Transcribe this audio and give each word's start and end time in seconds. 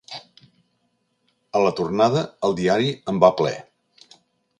A 1.59 1.61
la 1.65 1.73
tornada, 1.79 2.23
el 2.49 2.57
diari 2.61 2.89
en 3.13 3.21
va 3.25 3.31
ple. 3.43 3.53